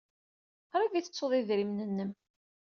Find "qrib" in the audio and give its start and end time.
0.71-0.93